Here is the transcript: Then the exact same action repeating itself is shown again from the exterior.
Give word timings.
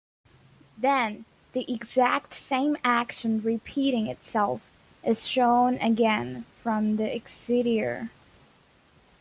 Then 0.79 1.25
the 1.53 1.71
exact 1.71 2.33
same 2.33 2.75
action 2.83 3.39
repeating 3.43 4.07
itself 4.07 4.61
is 5.03 5.27
shown 5.27 5.75
again 5.75 6.45
from 6.63 6.95
the 6.97 7.15
exterior. 7.15 8.09